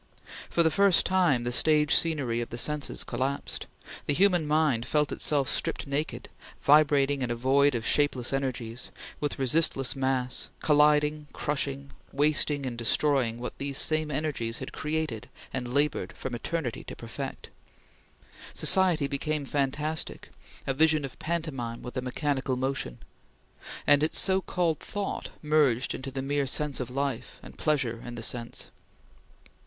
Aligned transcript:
For 0.49 0.63
the 0.63 0.71
first 0.71 1.05
time, 1.05 1.43
the 1.43 1.51
stage 1.51 1.93
scenery 1.93 2.41
of 2.41 2.49
the 2.49 2.57
senses 2.57 3.03
collapsed; 3.03 3.67
the 4.07 4.15
human 4.15 4.47
mind 4.47 4.83
felt 4.87 5.11
itself 5.11 5.47
stripped 5.47 5.85
naked, 5.85 6.27
vibrating 6.63 7.21
in 7.21 7.29
a 7.29 7.35
void 7.35 7.75
of 7.75 7.85
shapeless 7.85 8.33
energies, 8.33 8.89
with 9.19 9.37
resistless 9.37 9.95
mass, 9.95 10.49
colliding, 10.59 11.27
crushing, 11.33 11.91
wasting, 12.11 12.65
and 12.65 12.79
destroying 12.79 13.37
what 13.37 13.55
these 13.59 13.77
same 13.77 14.09
energies 14.09 14.57
had 14.57 14.73
created 14.73 15.29
and 15.53 15.71
labored 15.71 16.13
from 16.13 16.33
eternity 16.33 16.83
to 16.85 16.95
perfect. 16.95 17.51
Society 18.55 19.05
became 19.05 19.45
fantastic, 19.45 20.31
a 20.65 20.73
vision 20.73 21.05
of 21.05 21.19
pantomime 21.19 21.83
with 21.83 21.95
a 21.95 22.01
mechanical 22.01 22.57
motion; 22.57 22.97
and 23.85 24.01
its 24.01 24.17
so 24.19 24.41
called 24.41 24.79
thought 24.79 25.29
merged 25.43 25.93
in 25.93 26.01
the 26.01 26.23
mere 26.23 26.47
sense 26.47 26.79
of 26.79 26.89
life, 26.89 27.39
and 27.43 27.59
pleasure 27.59 28.01
in 28.03 28.15
the 28.15 28.23
sense. 28.23 28.71